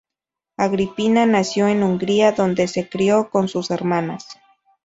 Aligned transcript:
Agripina 0.57 1.27
nació 1.27 1.67
en 1.67 1.83
Hungría, 1.83 2.31
donde 2.31 2.67
se 2.67 2.89
crio 2.89 3.29
con 3.29 3.47
sus 3.47 3.69
hermanas. 3.69 4.25